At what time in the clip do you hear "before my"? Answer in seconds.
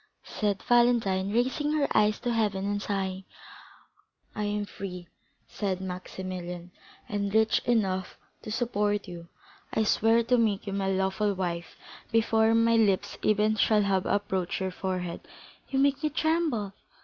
12.11-12.77